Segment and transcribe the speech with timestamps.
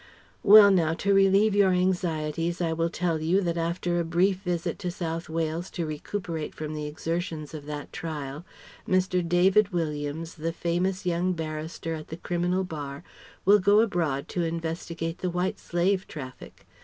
[0.41, 4.79] "Well now, to relieve your anxieties, I will tell you, that after a brief visit
[4.79, 8.43] to South Wales to recuperate from the exertions of that trial,
[8.87, 9.21] Mr.
[9.21, 13.03] David Williams the famous young barrister at the Criminal Bar
[13.45, 16.65] will go abroad to investigate the White Slave Traffic.